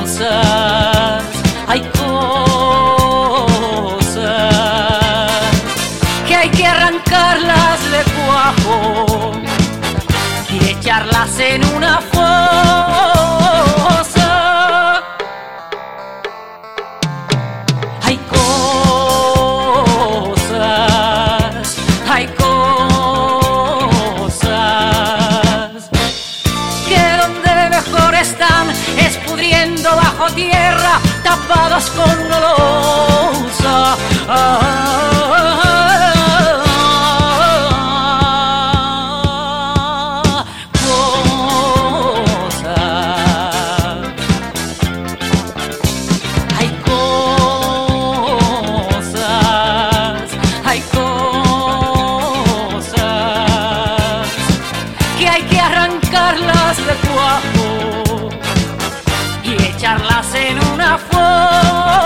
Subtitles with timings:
[0.00, 1.24] cosas,
[1.66, 2.16] hay cosas
[6.26, 9.32] que hay que arrancarlas de cuajo
[10.52, 13.15] y echarlas en una fosa.
[30.06, 32.38] Bajo tierra, tapadas con una
[40.84, 42.78] cosas.
[46.58, 47.36] Hay cosas,
[50.64, 51.16] hay cosas
[55.18, 57.95] que hay que arrancarlas de cuajo
[59.46, 62.05] y echarlas en una fosa.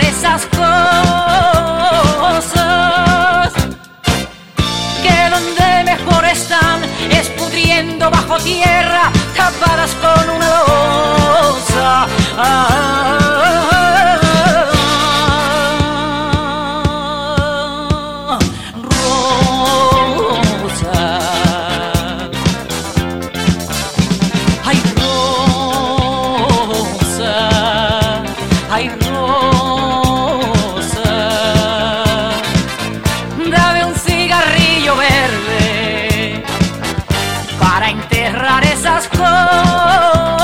[0.00, 0.72] Esas cosas
[5.02, 9.90] que donde mejor están es pudriendo bajo tierra, tapadas
[38.32, 40.41] cerrar esas cosas.